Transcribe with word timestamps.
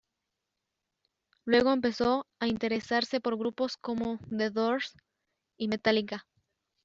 Luego 1.45 1.71
empezó 1.71 2.25
a 2.39 2.47
interesarse 2.47 3.21
por 3.21 3.37
grupos 3.37 3.77
como 3.77 4.17
The 4.35 4.49
Doors 4.49 4.97
y 5.59 5.67
Metallica. 5.67 6.25